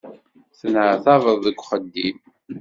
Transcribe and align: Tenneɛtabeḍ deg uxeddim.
Tenneɛtabeḍ 0.57 1.37
deg 1.45 1.57
uxeddim. 1.59 2.17